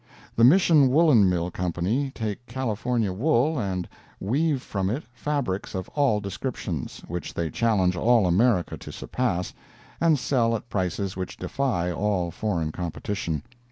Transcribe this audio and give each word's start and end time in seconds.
The 0.35 0.43
Mission 0.43 0.89
Woolen 0.89 1.29
Mill 1.29 1.51
Company 1.51 2.11
take 2.15 2.47
California 2.47 3.13
wool 3.13 3.59
and 3.59 3.87
weave 4.19 4.63
from 4.63 4.89
it 4.89 5.03
fabrics 5.13 5.75
of 5.75 5.87
all 5.89 6.19
descriptions, 6.19 7.03
which 7.07 7.35
they 7.35 7.51
challenge 7.51 7.95
all 7.95 8.25
America 8.25 8.77
to 8.79 8.91
surpass, 8.91 9.53
and 9.99 10.17
sell 10.17 10.55
at 10.55 10.69
prices 10.69 11.15
which 11.15 11.37
defy 11.37 11.91
all 11.91 12.31
foreign 12.31 12.71
competition. 12.71 13.43